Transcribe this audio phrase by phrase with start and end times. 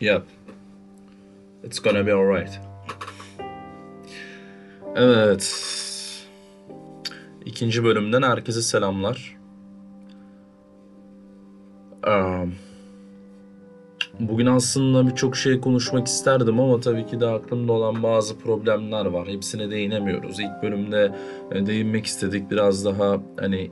[0.00, 0.26] Yep.
[1.62, 2.60] It's gonna be alright.
[4.96, 5.66] Evet.
[7.44, 9.36] İkinci bölümden herkese selamlar.
[12.06, 12.54] Um,
[14.20, 19.28] bugün aslında birçok şey konuşmak isterdim ama tabii ki de aklımda olan bazı problemler var.
[19.28, 20.40] Hepsine değinemiyoruz.
[20.40, 21.14] İlk bölümde
[21.52, 23.70] e, değinmek istedik biraz daha hani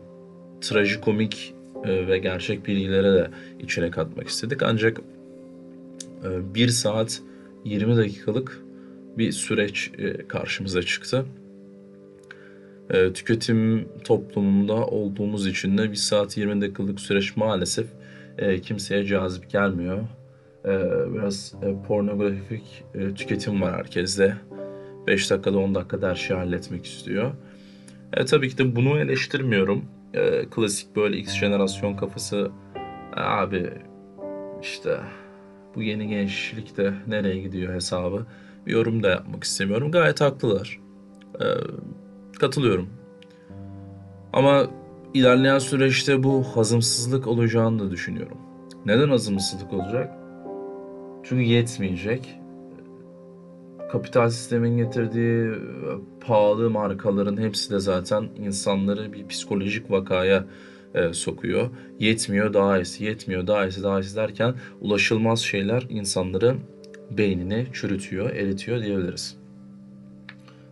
[0.60, 3.30] trajikomik e, ve gerçek bilgilere de
[3.60, 4.62] içine katmak istedik.
[4.62, 5.00] Ancak
[6.54, 7.22] 1 saat
[7.64, 8.62] 20 dakikalık
[9.18, 11.24] bir süreç e, karşımıza çıktı.
[12.90, 17.86] E, tüketim toplumunda olduğumuz için de 1 saat 20 dakikalık süreç maalesef
[18.38, 19.98] e, kimseye cazip gelmiyor.
[21.14, 21.54] Biraz
[21.88, 22.84] pornografik
[23.16, 24.36] tüketim var herkeste.
[25.06, 27.32] 5 dakikada 10 dakikada her şeyi halletmek istiyor.
[28.12, 29.84] E, tabii ki de bunu eleştirmiyorum.
[30.14, 32.50] E, klasik böyle X jenerasyon kafası
[33.16, 33.70] abi
[34.62, 34.98] işte
[35.74, 38.26] bu yeni gençlikte nereye gidiyor hesabı
[38.66, 39.92] bir yorum da yapmak istemiyorum.
[39.92, 40.80] Gayet haklılar.
[41.40, 41.44] Ee,
[42.40, 42.88] katılıyorum.
[44.32, 44.66] Ama
[45.14, 48.38] ilerleyen süreçte bu hazımsızlık olacağını da düşünüyorum.
[48.86, 50.12] Neden hazımsızlık olacak?
[51.28, 52.34] Çünkü yetmeyecek.
[53.92, 55.50] Kapital sistemin getirdiği
[56.20, 60.44] pahalı markaların hepsi de zaten insanları bir psikolojik vakaya
[60.94, 61.70] e, sokuyor.
[61.98, 66.56] Yetmiyor daha iyisi, yetmiyor daha iyisi, daha iyisi derken ulaşılmaz şeyler insanları
[67.10, 69.36] beynini çürütüyor, eritiyor diyebiliriz.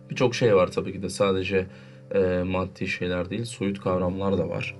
[0.09, 1.65] Birçok şey var tabii ki de sadece
[2.15, 4.75] e, maddi şeyler değil, soyut kavramlar da var.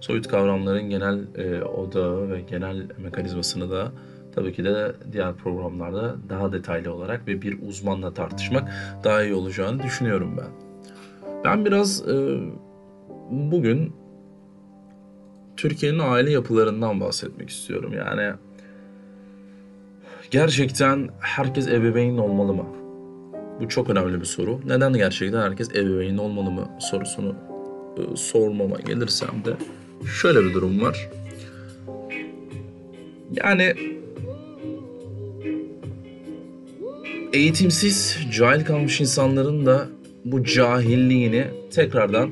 [0.00, 3.92] Soyut kavramların genel e, odağı ve genel mekanizmasını da
[4.34, 8.70] tabii ki de diğer programlarda daha detaylı olarak ve bir uzmanla tartışmak
[9.04, 10.48] daha iyi olacağını düşünüyorum ben.
[11.44, 12.38] Ben biraz e,
[13.30, 13.92] bugün
[15.56, 17.92] Türkiye'nin aile yapılarından bahsetmek istiyorum.
[17.92, 18.32] Yani
[20.30, 22.66] gerçekten herkes ebeveyn olmalı mı?
[23.60, 24.60] Bu çok önemli bir soru.
[24.66, 27.34] Neden gerçekten herkes ebeveyn olmalı mı sorusunu
[27.96, 29.52] e, sormama gelirsem de
[30.20, 31.10] şöyle bir durum var.
[33.30, 33.93] Yani
[37.34, 39.88] eğitimsiz, cahil kalmış insanların da
[40.24, 42.30] bu cahilliğini tekrardan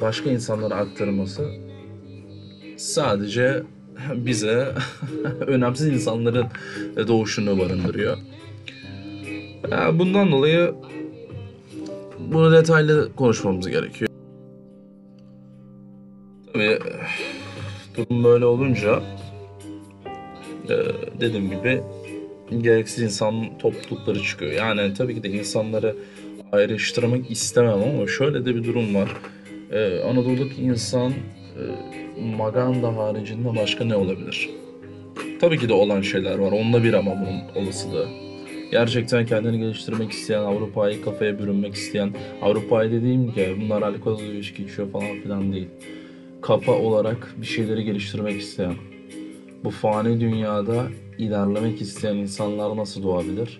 [0.00, 1.50] başka insanlara aktarması
[2.76, 3.62] sadece
[4.14, 4.68] bize
[5.46, 6.46] önemsiz insanların
[7.08, 8.16] doğuşunu barındırıyor.
[9.92, 10.74] Bundan dolayı
[12.18, 14.10] bunu detaylı konuşmamız gerekiyor.
[16.52, 16.78] Tabii
[17.96, 19.02] durum böyle olunca
[20.68, 20.74] e,
[21.20, 21.82] dediğim gibi
[22.60, 24.52] gereksiz insan toplulukları çıkıyor.
[24.52, 25.96] Yani tabii ki de insanları
[26.52, 29.08] ayrıştırmak istemem ama şöyle de bir durum var.
[29.72, 31.62] Ee, Anadolu'daki insan e,
[32.36, 34.50] maganda haricinde başka ne olabilir?
[35.40, 36.52] Tabii ki de olan şeyler var.
[36.52, 38.08] Onda bir ama bunun olasılığı.
[38.70, 42.10] Gerçekten kendini geliştirmek isteyen, Avrupa'yı kafaya bürünmek isteyen,
[42.42, 45.68] Avrupa'yı dediğim ki bunlar alkol ilişki içiyor falan filan değil.
[46.42, 48.74] Kafa olarak bir şeyleri geliştirmek isteyen,
[49.64, 50.86] bu fani dünyada
[51.18, 53.58] ilerlemek isteyen insanlar nasıl doğabilir?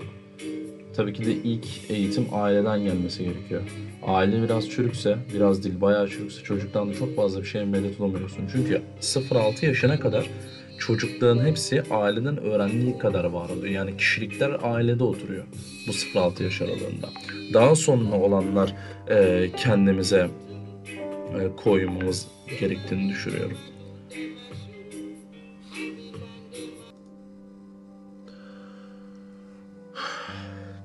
[0.97, 3.63] Tabii ki de ilk eğitim aileden gelmesi gerekiyor.
[4.03, 8.45] Aile biraz çürükse, biraz dil bayağı çürükse çocuktan da çok fazla bir şey medet olamıyorsun.
[8.53, 10.31] Çünkü 0-6 yaşına kadar
[10.79, 13.75] çocukların hepsi aileden öğrendiği kadar var oluyor.
[13.75, 15.45] Yani kişilikler ailede oturuyor
[15.89, 17.09] bu 0-6 yaş aralığında.
[17.55, 18.75] Daha sonra olanlar
[19.11, 20.29] e, kendimize
[21.41, 22.27] e, koymamız
[22.61, 23.57] gerektiğini düşünüyorum.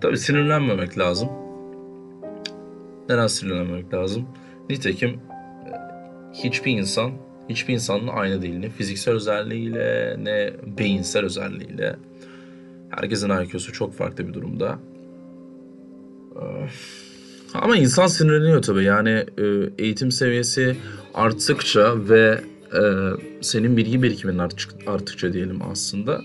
[0.01, 1.29] Tabii sinirlenmemek lazım.
[3.09, 4.25] Neden sinirlenmemek lazım?
[4.69, 5.19] Nitekim e,
[6.33, 7.11] hiçbir insan,
[7.49, 8.57] hiçbir insanın aynı değil.
[8.57, 11.95] Ne fiziksel özelliğiyle ne beyinsel özelliğiyle.
[12.89, 14.79] Herkesin IQ'su çok farklı bir durumda.
[16.35, 16.41] E,
[17.53, 18.83] ama insan sinirleniyor tabii.
[18.83, 19.45] Yani e,
[19.77, 20.75] eğitim seviyesi
[21.13, 22.41] arttıkça ve
[23.41, 24.37] senin bilgi birikimin
[24.87, 26.21] arttıkça diyelim aslında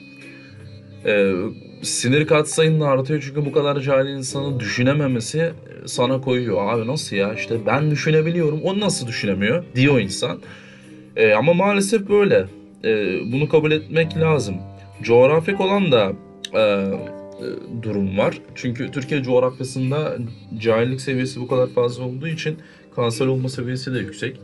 [1.82, 5.52] sinir katsayın da artıyor çünkü bu kadar cahil insanın düşünememesi e,
[5.88, 6.75] sana koyuyor.
[6.75, 10.38] Abi nasıl ya işte ben düşünebiliyorum o nasıl düşünemiyor diyor insan.
[11.17, 12.46] E, ama maalesef böyle.
[12.84, 14.56] E, bunu kabul etmek lazım.
[15.02, 16.12] Coğrafik olan da
[16.55, 18.38] e, e, durum var.
[18.55, 20.17] Çünkü Türkiye coğrafyasında
[20.58, 22.58] cahillik seviyesi bu kadar fazla olduğu için
[22.96, 24.40] kanser olma seviyesi de yüksek.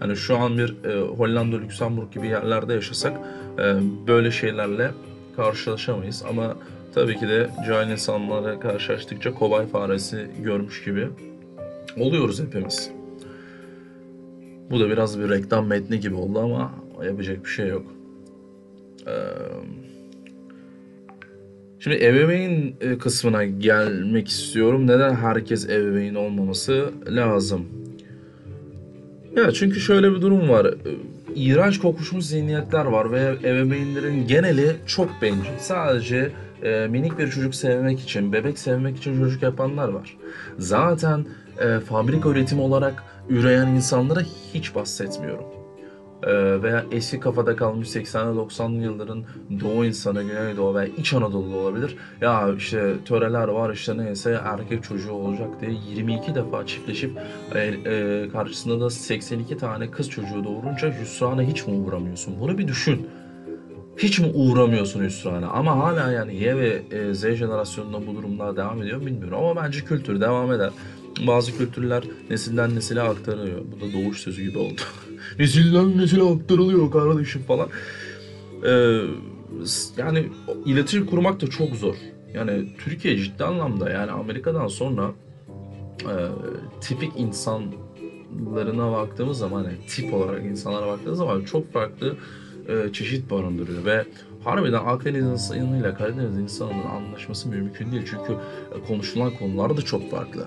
[0.00, 3.12] Hani şu an bir e, Hollanda, Lüksemburg gibi yerlerde yaşasak
[3.58, 3.62] e,
[4.06, 4.90] böyle şeylerle
[5.36, 6.24] karşılaşamayız.
[6.28, 6.56] Ama
[6.94, 11.08] tabii ki de cahil insanlara karşılaştıkça kobay faresi görmüş gibi
[11.96, 12.90] oluyoruz hepimiz.
[14.70, 16.74] Bu da biraz bir reklam metni gibi oldu ama
[17.06, 17.86] yapacak bir şey yok.
[19.06, 19.10] Ee,
[21.84, 24.86] Şimdi ebeveyn e, kısmına gelmek istiyorum.
[24.86, 27.66] Neden herkes ebeveyn olmaması lazım?
[29.36, 30.74] Ya çünkü şöyle bir durum var.
[31.34, 35.58] İğrenç kokuşmuş zihniyetler var ve ebeveynlerin geneli çok bencil.
[35.58, 36.30] Sadece
[36.64, 40.16] e, minik bir çocuk sevmek için, bebek sevmek için çocuk yapanlar var.
[40.58, 41.26] Zaten
[41.58, 44.20] e, fabrika üretimi olarak üreyen insanlara
[44.54, 45.44] hiç bahsetmiyorum.
[46.22, 49.24] E, veya eski kafada kalmış 80'li 90'lı yılların
[49.60, 51.96] Doğu insanı, Güneydoğu veya İç Anadolu'da olabilir.
[52.20, 57.18] Ya işte töreler var işte neyse erkek çocuğu olacak diye 22 defa çiftleşip
[57.54, 62.40] e, e, karşısında da 82 tane kız çocuğu doğurunca hüsrana hiç mi uğramıyorsun?
[62.40, 63.06] Bunu bir düşün.
[63.96, 65.48] Hiç mi uğramıyorsun hüsrana?
[65.48, 69.38] Ama hala yani Y ve e, Z jenerasyonunda bu durumlar devam ediyor bilmiyorum.
[69.38, 70.70] Ama bence kültür devam eder.
[71.26, 73.60] Bazı kültürler nesilden nesile aktarılıyor.
[73.72, 74.80] Bu da doğuş sözü gibi oldu.
[75.38, 77.68] nesilden nesile aktarılıyor kardeşim falan.
[78.66, 79.00] Ee,
[79.96, 80.28] yani
[80.64, 81.94] iletişim kurmak da çok zor.
[82.34, 85.10] Yani Türkiye ciddi anlamda yani Amerika'dan sonra
[86.02, 86.12] e,
[86.80, 92.16] tipik insanlarına baktığımız zaman yani tip olarak insanlara baktığımız zaman çok farklı
[92.68, 94.04] e, çeşit barındırıyor ve
[94.44, 100.46] harbiden Akdeniz insanıyla Karadeniz insanının anlaşması mümkün değil çünkü e, konuşulan konular da çok farklı.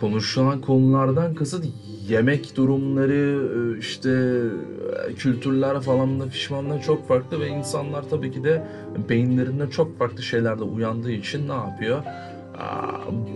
[0.00, 1.64] Konuşulan konulardan kasıt
[2.08, 4.10] yemek durumları, e, işte
[5.08, 8.62] e, kültürler falan da fişmanlar çok farklı ve insanlar tabii ki de
[9.08, 12.02] beyinlerinde çok farklı şeylerde uyandığı için ne yapıyor?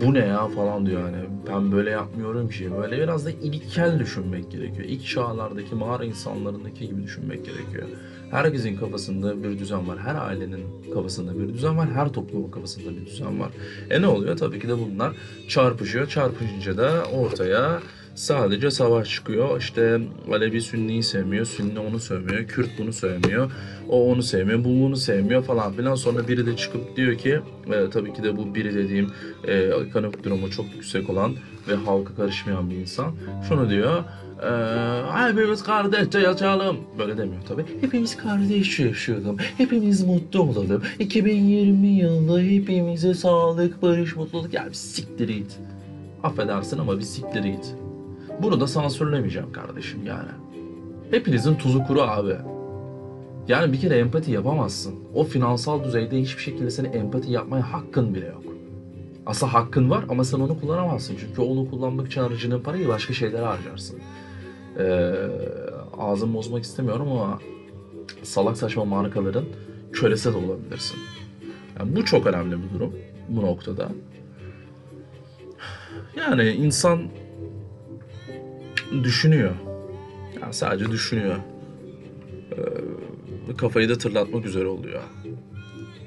[0.01, 1.17] Bu ne ya falan diyor yani.
[1.47, 2.71] Ben böyle yapmıyorum ki.
[2.81, 4.87] Böyle biraz da ilkel düşünmek gerekiyor.
[4.87, 7.87] İlk çağlardaki mağara insanlarındaki gibi düşünmek gerekiyor.
[8.31, 9.99] Herkesin kafasında bir düzen var.
[9.99, 11.89] Her ailenin kafasında bir düzen var.
[11.91, 13.49] Her toplumun kafasında bir düzen var.
[13.89, 14.37] E ne oluyor?
[14.37, 15.13] Tabii ki de bunlar
[15.47, 16.07] çarpışıyor.
[16.07, 17.79] Çarpışınca da ortaya
[18.15, 23.51] sadece savaş çıkıyor işte Alevi Sünni'yi sevmiyor Sünni onu sevmiyor Kürt bunu sevmiyor
[23.91, 25.95] o onu sevmiyor, bu bunu sevmiyor falan filan.
[25.95, 27.39] Sonra biri de çıkıp diyor ki,
[27.73, 29.11] e, tabii ki de bu biri dediğim
[29.47, 31.35] e, ekonomik durumu çok yüksek olan
[31.67, 33.11] ve halka karışmayan bir insan.
[33.49, 34.03] Şunu diyor,
[34.43, 36.77] e, hepimiz kardeşçe yaşayalım.
[36.99, 37.65] Böyle demiyor tabii.
[37.81, 40.83] Hepimiz kardeşçe yaşayalım, hepimiz mutlu olalım.
[40.99, 44.53] 2020 yılı hepimize sağlık, barış, mutluluk.
[44.53, 45.59] Ya bir siktir git.
[46.23, 47.80] Affedersin ama bir siktir git.
[48.43, 50.29] Bunu da sansürlemeyeceğim kardeşim yani.
[51.11, 52.35] Hepinizin tuzu kuru abi.
[53.47, 54.95] Yani bir kere empati yapamazsın.
[55.13, 58.43] O finansal düzeyde hiçbir şekilde senin empati yapmaya hakkın bile yok.
[59.25, 61.15] Aslında hakkın var ama sen onu kullanamazsın.
[61.19, 63.99] Çünkü onu kullanmak için harcadığın parayı başka şeylere harcarsın.
[64.79, 65.13] Ee,
[65.97, 67.39] ağzımı bozmak istemiyorum ama
[68.23, 69.45] salak saçma markaların
[69.93, 70.97] kölesi de olabilirsin.
[71.79, 72.93] Yani bu çok önemli bir durum
[73.29, 73.89] bu noktada.
[76.17, 77.01] Yani insan
[79.03, 79.51] düşünüyor.
[80.41, 81.35] Yani sadece düşünüyor
[83.57, 85.01] kafayı da tırlatmak üzere oluyor.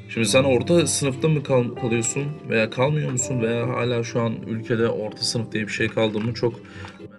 [0.08, 4.88] Şimdi sen orta sınıfta mı kal- kalıyorsun veya kalmıyor musun veya hala şu an ülkede
[4.88, 6.54] orta sınıf diye bir şey kaldı mı çok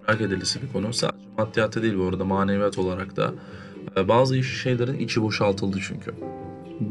[0.08, 0.92] merak edilisi bir konu.
[0.92, 3.34] Sadece maddiyatta değil bu arada maneviyat olarak da
[3.96, 6.14] Ee, bazı şeylerin içi boşaltıldı çünkü.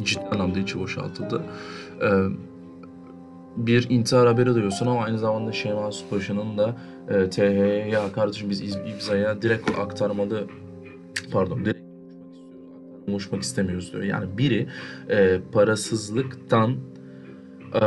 [0.04, 1.44] Ciddi anlamda içi boşaltıldı.
[2.01, 2.07] Ee,
[3.55, 6.75] bir intihar haberi duyuyorsun ama aynı zamanda Şeyma Subaşı'nın da
[7.09, 10.47] e, TH'ye ya kardeşim biz İz- İBZA'ya direkt aktarmalı
[11.31, 11.79] pardon direkt
[13.05, 14.03] konuşmak istemiyoruz diyor.
[14.03, 14.67] Yani biri
[15.09, 16.75] e, parasızlıktan
[17.74, 17.81] e,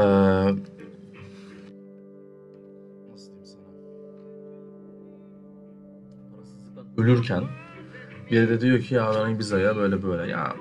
[6.97, 7.45] ölürken
[8.31, 10.31] biri de diyor ki ya ben Biza'ya böyle böyle.
[10.31, 10.57] Ya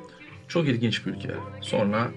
[0.47, 1.33] çok ilginç bir ülke.
[1.61, 2.07] Sonra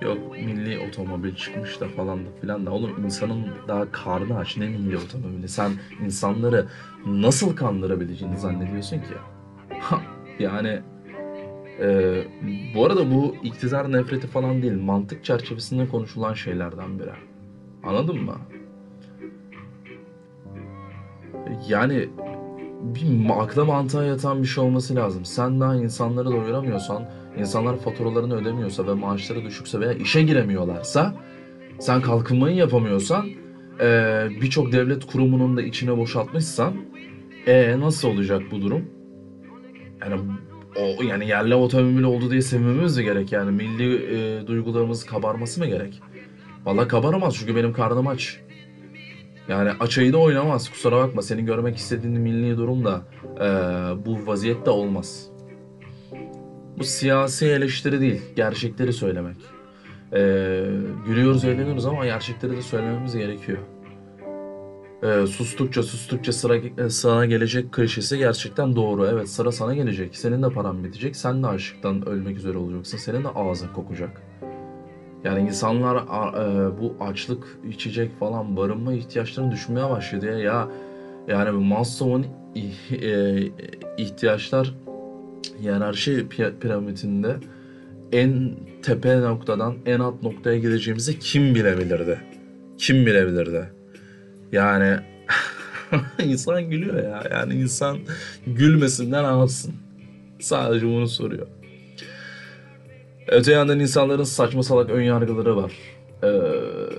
[0.00, 2.70] yok milli otomobil çıkmış da falan da filan da.
[2.70, 5.48] Oğlum insanın daha karnı aç ne milli otomobili.
[5.48, 5.72] Sen
[6.04, 6.66] insanları
[7.06, 9.14] nasıl kandırabileceğini zannediyorsun ki?
[10.38, 10.80] Yani
[11.80, 12.24] ee,
[12.74, 17.12] bu arada bu iktidar nefreti falan değil, mantık çerçevesinde konuşulan şeylerden biri.
[17.84, 18.36] Anladın mı?
[21.68, 22.08] Yani
[22.82, 25.24] bir akla mantığa yatan bir şey olması lazım.
[25.24, 27.04] Sen daha insanları doyuramıyorsan,
[27.38, 31.14] insanlar faturalarını ödemiyorsa ve maaşları düşükse veya işe giremiyorlarsa,
[31.78, 33.26] sen kalkınmayı yapamıyorsan,
[33.80, 36.74] ee, birçok devlet kurumunun da içine boşaltmışsan,
[37.46, 38.84] e nasıl olacak bu durum?
[40.00, 40.20] Yani
[40.76, 45.66] o yani yerli otomobil oldu diye sevinmemiz mi gerek yani milli e, duygularımız kabarması mı
[45.66, 46.00] gerek?
[46.64, 48.40] Vallahi kabaramaz çünkü benim karnım aç.
[49.48, 53.02] Yani açayı da oynamaz kusura bakma senin görmek istediğin milli durum da
[53.36, 53.46] e,
[54.06, 55.29] bu vaziyette olmaz.
[56.80, 59.36] Bu siyasi eleştiri değil gerçekleri söylemek.
[60.12, 60.20] E,
[61.06, 63.58] gülüyoruz eğleniyoruz ama gerçekleri de söylememiz gerekiyor.
[65.02, 69.06] e, sustukça sustukça sıra e, sana gelecek klişesi gerçekten doğru.
[69.06, 70.16] Evet sıra sana gelecek.
[70.16, 71.16] Senin de paran bitecek.
[71.16, 72.98] Sen de açlıktan ölmek üzere olacaksın.
[72.98, 74.22] Senin de ağzın kokacak.
[75.24, 80.38] Yani insanlar e, bu açlık, içecek falan barınma ihtiyaçlarını düşünmeye başladı ya.
[80.38, 80.68] Ya
[81.28, 82.26] yani Maslow'un
[82.90, 83.42] e,
[83.98, 84.74] ihtiyaçlar
[85.60, 87.36] hiyerarşi pi- piramidinde
[88.12, 88.50] en
[88.82, 92.18] tepe noktadan en alt noktaya gideceğimizi kim bilebilirdi?
[92.78, 93.70] Kim bilebilirdi?
[94.52, 94.96] Yani
[96.24, 97.22] insan gülüyor ya.
[97.30, 97.98] Yani insan
[98.46, 99.74] gülmesinden alsın.
[100.40, 101.46] Sadece bunu soruyor.
[103.28, 105.72] Öte yandan insanların saçma salak ön yargıları var.
[106.24, 106.28] Ee,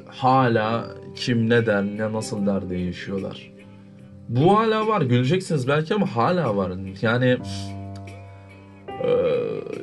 [0.07, 3.51] hala kim ne der, ne nasıl der diye yaşıyorlar.
[4.29, 5.01] Bu hala var.
[5.01, 6.71] Güleceksiniz belki ama hala var.
[7.01, 7.37] Yani
[9.03, 9.09] e,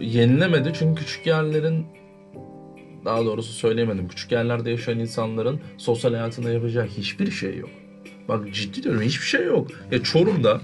[0.00, 1.86] yenilemedi çünkü küçük yerlerin
[3.04, 4.08] daha doğrusu söyleyemedim.
[4.08, 7.70] Küçük yerlerde yaşayan insanların sosyal hayatında yapacağı hiçbir şey yok.
[8.28, 9.68] Bak ciddi diyorum hiçbir şey yok.
[9.90, 10.60] Ya Çorum'da,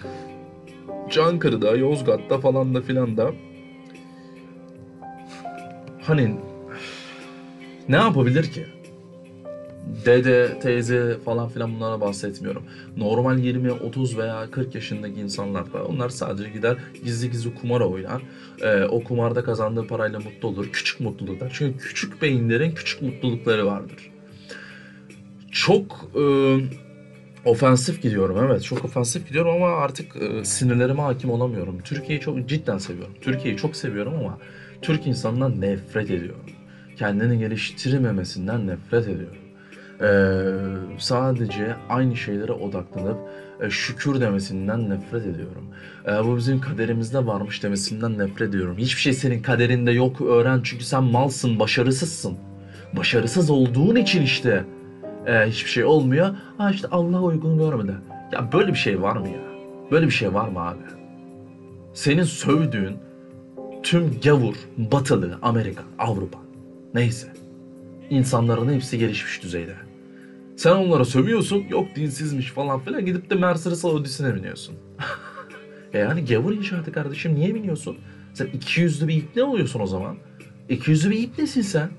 [1.10, 3.32] Çankırı'da, Yozgat'ta falan da filan da
[6.02, 6.34] hani
[7.88, 8.66] ne yapabilir ki?
[10.04, 12.62] Dede, teyze falan filan bunlara bahsetmiyorum.
[12.96, 18.22] Normal 20, 30 veya 40 yaşındaki insanlar da onlar sadece gider gizli gizli kumara oynar.
[18.62, 20.68] Ee, o kumarda kazandığı parayla mutlu olur.
[20.72, 21.52] Küçük mutluluklar.
[21.54, 24.10] Çünkü küçük beyinlerin küçük mutlulukları vardır.
[25.50, 26.24] Çok e,
[27.44, 28.64] ofensif gidiyorum evet.
[28.64, 31.78] Çok ofensif gidiyorum ama artık e, sinirlerime hakim olamıyorum.
[31.84, 33.14] Türkiye'yi çok cidden seviyorum.
[33.20, 34.38] Türkiye'yi çok seviyorum ama
[34.82, 36.46] Türk insanından nefret ediyorum.
[36.96, 39.43] Kendini geliştirmemesinden nefret ediyorum.
[40.00, 40.42] Ee,
[40.98, 43.18] sadece aynı şeylere odaklanıp
[43.60, 45.64] e, şükür demesinden nefret ediyorum.
[46.06, 48.76] Ee, bu bizim kaderimizde varmış demesinden nefret ediyorum.
[48.78, 52.36] Hiçbir şey senin kaderinde yok öğren çünkü sen malsın, başarısızsın.
[52.96, 54.64] Başarısız olduğun için işte
[55.26, 56.34] e, hiçbir şey olmuyor.
[56.58, 57.92] Ha işte Allah uygun görmedi.
[58.32, 59.40] Ya böyle bir şey var mı ya?
[59.90, 60.78] Böyle bir şey var mı abi?
[61.94, 62.96] Senin sövdüğün
[63.82, 66.38] tüm gavur, batılı, Amerika, Avrupa
[66.94, 67.43] neyse
[68.10, 69.74] insanların hepsi gelişmiş düzeyde.
[70.56, 74.74] Sen onlara sövüyorsun, yok dinsizmiş falan filan gidip de Mercedes Audi'sine biniyorsun.
[75.92, 77.98] e yani gavur inşaatı kardeşim niye biniyorsun?
[78.34, 80.16] Sen iki yüzlü bir ipne oluyorsun o zaman.
[80.68, 81.90] İki yüzlü bir ipnesin sen.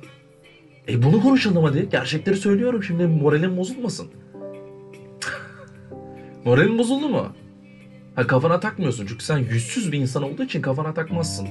[0.88, 1.90] E bunu konuşalım hadi.
[1.92, 4.06] Gerçekleri söylüyorum şimdi moralin bozulmasın.
[6.46, 7.28] moralin bozuldu mu?
[8.16, 11.48] Ha kafana takmıyorsun çünkü sen yüzsüz bir insan olduğu için kafana takmazsın.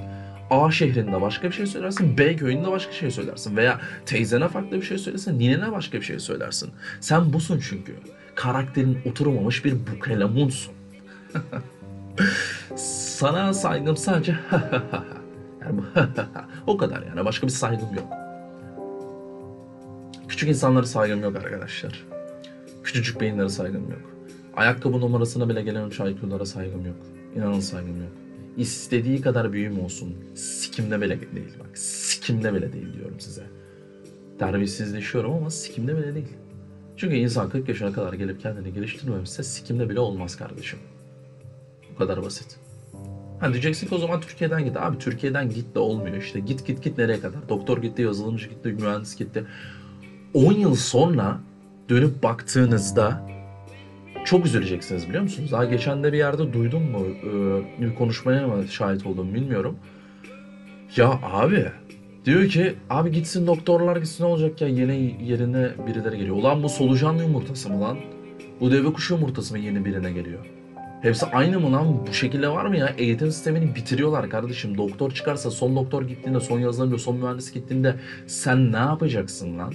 [0.63, 4.77] A şehrinde başka bir şey söylersin, B köyünde başka bir şey söylersin veya teyzene farklı
[4.77, 6.71] bir şey söylersin, ninene başka bir şey söylersin.
[7.01, 7.95] Sen busun çünkü.
[8.35, 10.75] Karakterin oturmamış bir bukelemunsun.
[12.77, 14.37] Sana saygım sadece
[15.61, 15.81] yani
[16.67, 18.09] o kadar yani başka bir saygım yok.
[20.29, 22.05] Küçük insanlara saygım yok arkadaşlar.
[22.85, 24.01] Küçücük beyinlere saygım yok.
[24.57, 26.97] Ayakkabı numarasına bile gelen IQ'lara saygım yok.
[27.37, 28.24] İnanın saygım yok.
[28.57, 30.15] İstediği kadar büyüğüm olsun.
[30.35, 31.79] Sikimde bile değil bak.
[31.79, 33.43] Sikimde bile değil diyorum size.
[34.39, 36.33] Terbiyesizleşiyorum ama sikimde bile değil.
[36.97, 40.79] Çünkü insan 40 yaşına kadar gelip kendini geliştirmemişse sikimde bile olmaz kardeşim.
[41.95, 42.57] Bu kadar basit.
[43.41, 44.77] Ha diyeceksin ki o zaman Türkiye'den git.
[44.77, 46.41] Abi Türkiye'den git de olmuyor işte.
[46.41, 47.49] Git git git nereye kadar?
[47.49, 49.45] Doktor gitti, yazılımcı gitti, mühendis gitti.
[50.35, 51.41] 10 yıl sonra
[51.89, 53.34] dönüp baktığınızda
[54.25, 55.53] çok üzüleceksiniz biliyor musunuz?
[55.53, 57.07] Daha geçen de bir yerde duydum mu?
[57.07, 59.77] Ee, bir konuşmaya mı şahit oldum bilmiyorum.
[60.97, 61.67] Ya abi
[62.25, 66.37] diyor ki abi gitsin doktorlar gitsin ne olacak ya yeni yerine birileri geliyor.
[66.37, 67.99] Ulan bu solucan yumurtası mı lan?
[68.61, 70.47] Bu deve kuşu yumurtası mı yeni birine geliyor?
[71.03, 72.07] Hepsi aynı mı lan?
[72.07, 72.95] Bu şekilde var mı ya?
[72.99, 74.79] Eğitim sistemini bitiriyorlar kardeşim.
[74.79, 77.95] Doktor çıkarsa son doktor gittiğinde, son yazılımcı, son mühendis gittiğinde
[78.27, 79.75] sen ne yapacaksın lan?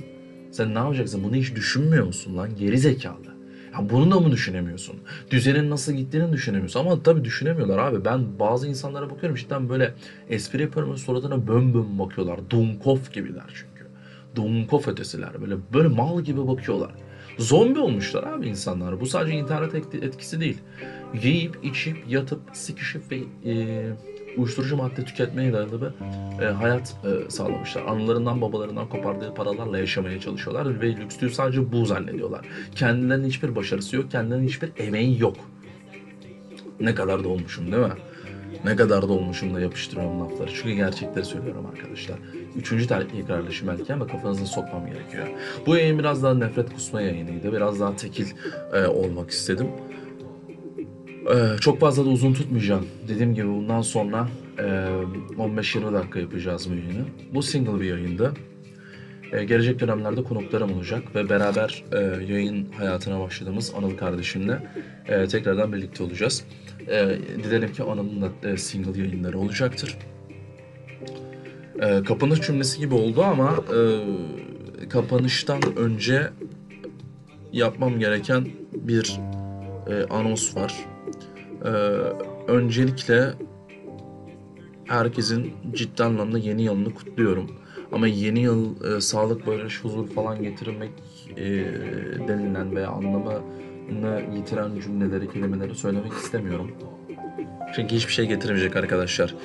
[0.51, 1.23] Sen ne yapacaksın?
[1.23, 2.49] Bunu hiç düşünmüyor musun lan?
[2.59, 3.28] Geri zekalı.
[3.73, 4.95] Ya bunu da mı düşünemiyorsun?
[5.31, 6.79] Düzenin nasıl gittiğini düşünemiyorsun.
[6.79, 8.05] Ama tabii düşünemiyorlar abi.
[8.05, 9.93] Ben bazı insanlara bakıyorum cidden böyle
[10.29, 12.39] espri yapıyorum ve suratına bön bön bakıyorlar.
[12.49, 13.87] Dunkov gibiler çünkü.
[14.35, 15.41] Dunkov ötesiler.
[15.41, 16.91] Böyle böyle mal gibi bakıyorlar.
[17.37, 19.01] Zombi olmuşlar abi insanlar.
[19.01, 20.57] Bu sadece internet etki- etkisi değil.
[21.23, 23.85] Yiyip, içip, yatıp, sikişip ve e,
[24.37, 25.87] uyuşturucu madde tüketmeye dayalı bir
[26.43, 27.81] e, hayat e, sağlamışlar.
[27.81, 32.45] Analarından babalarından kopardığı paralarla yaşamaya çalışıyorlar ve lükslüğü sadece bu zannediyorlar.
[32.75, 35.35] Kendilerinin hiçbir başarısı yok, kendilerinin hiçbir emeği yok.
[36.79, 37.93] Ne kadar da olmuşum değil mi?
[38.65, 40.49] Ne kadar da olmuşum da yapıştırıyorum lafları.
[40.53, 42.17] Çünkü gerçekleri söylüyorum arkadaşlar.
[42.55, 45.27] Üçüncü tekrarlaşım belki ama kafanızı sokmam gerekiyor.
[45.65, 47.53] Bu yayın biraz daha nefret kusma yayınıydı.
[47.53, 48.27] Biraz daha tekil
[48.73, 49.67] e, olmak istedim.
[51.33, 52.87] Ee, çok fazla da uzun tutmayacağım.
[53.07, 57.05] Dediğim gibi bundan sonra e, 15-20 dakika yapacağız bu yayını.
[57.33, 58.33] Bu single bir yayındı.
[59.31, 61.97] E, gelecek dönemlerde konuklarım olacak ve beraber e,
[62.33, 64.67] yayın hayatına başladığımız Anıl kardeşimle
[65.07, 66.43] e, tekrardan birlikte olacağız.
[66.87, 69.97] E, dilerim ki Anıl'ın da e, single yayınları olacaktır.
[71.81, 76.29] E, kapanış cümlesi gibi oldu ama e, kapanıştan önce
[77.51, 79.19] yapmam gereken bir
[79.87, 80.88] e, anons var.
[81.65, 81.69] E,
[82.51, 83.33] öncelikle
[84.85, 87.51] herkesin ciddi anlamda yeni yılını kutluyorum.
[87.91, 90.91] Ama yeni yıl e, sağlık, barış, huzur falan getirmek
[91.37, 91.45] e,
[92.27, 93.41] denilen veya anlamını
[94.35, 96.71] yitiren cümleleri, kelimeleri söylemek istemiyorum.
[97.75, 99.35] Çünkü hiçbir şey getirmeyecek arkadaşlar.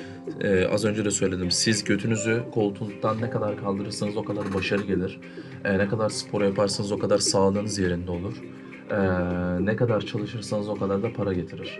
[0.41, 1.51] Ee, az önce de söyledim.
[1.51, 5.19] Siz götünüzü koltuktan ne kadar kaldırırsanız o kadar başarı gelir.
[5.65, 8.33] Ee, ne kadar spor yaparsanız o kadar sağlığınız yerinde olur.
[8.91, 11.79] Ee, ne kadar çalışırsanız o kadar da para getirir.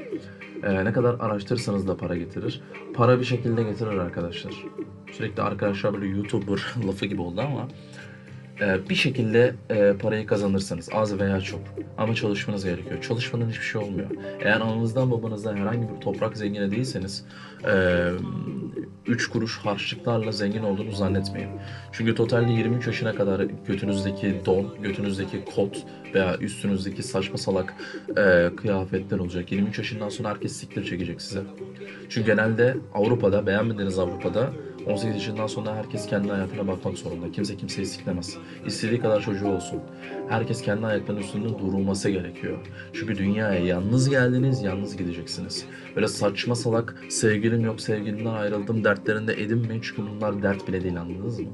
[0.64, 2.62] Ee, ne kadar araştırırsanız da para getirir.
[2.94, 4.54] Para bir şekilde getirir arkadaşlar.
[5.12, 7.68] Sürekli arkadaşlar böyle YouTuber lafı gibi oldu ama
[8.62, 11.60] e, bir şekilde e, parayı kazanırsanız az veya çok
[11.98, 13.02] ama çalışmanız gerekiyor.
[13.02, 14.10] Çalışmadan hiçbir şey olmuyor.
[14.40, 17.26] Eğer ananızdan babanızdan herhangi bir toprak zengini değilseniz
[19.08, 21.50] 3 kuruş harçlıklarla zengin olduğunu zannetmeyin.
[21.92, 27.74] Çünkü totalde 23 yaşına kadar götünüzdeki don, götünüzdeki kot veya üstünüzdeki saçma salak
[28.18, 29.52] e, kıyafetler olacak.
[29.52, 31.42] 23 yaşından sonra herkes siktir çekecek size.
[32.10, 34.50] Çünkü genelde Avrupa'da, beğenmediğiniz Avrupa'da
[34.88, 37.32] 18 yaşından sonra herkes kendi hayatına bakmak zorunda.
[37.32, 38.38] Kimse kimseyi siklemez.
[38.66, 39.80] İstediği kadar çocuğu olsun.
[40.30, 42.58] Herkes kendi ayaklarının üstünde durulması gerekiyor.
[42.94, 45.66] Çünkü dünyaya yalnız geldiniz, yalnız gideceksiniz.
[45.96, 49.82] Böyle saçma salak sevgilim yok, sevgilimden ayrıldım dertlerinde edinmeyin.
[49.82, 51.48] Çünkü bunlar dert bile değil anladınız mı?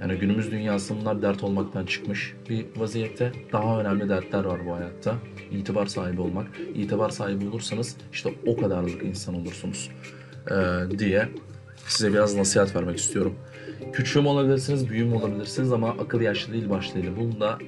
[0.00, 3.32] Yani günümüz dünyası bunlar dert olmaktan çıkmış bir vaziyette.
[3.52, 5.14] Daha önemli dertler var bu hayatta.
[5.52, 6.46] İtibar sahibi olmak.
[6.74, 9.90] İtibar sahibi olursanız işte o kadarlık insan olursunuz.
[10.50, 10.54] Ee,
[10.98, 11.28] diye
[11.92, 13.34] size biraz nasihat vermek istiyorum.
[13.92, 17.08] Küçüğüm olabilirsiniz, büyüğüm olabilirsiniz ama akıl yaşlı değil başlıydı.
[17.16, 17.58] Bunu da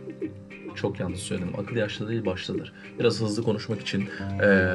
[0.74, 1.52] çok yanlış söyledim.
[1.58, 2.72] Akıl yaşlı değil başlıdır.
[2.98, 4.04] Biraz hızlı konuşmak için
[4.42, 4.74] eee,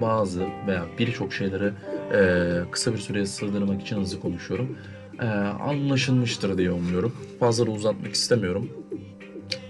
[0.00, 1.72] bazı veya birçok şeyleri
[2.12, 4.78] eee, kısa bir süreye sığdırmak için hızlı konuşuyorum.
[5.20, 5.26] Eee,
[5.60, 7.12] anlaşılmıştır diye umuyorum.
[7.40, 8.68] Fazla da uzatmak istemiyorum.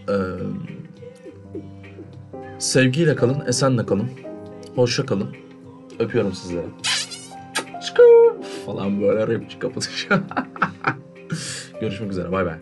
[0.08, 0.14] Eee,
[2.58, 4.10] sevgiyle kalın, esenle kalın.
[4.74, 5.28] Hoşça kalın.
[5.98, 6.66] Öpüyorum sizleri.
[8.66, 10.08] Falan böyle rapçi kapatış.
[11.80, 12.32] Görüşmek üzere.
[12.32, 12.56] Bay bay.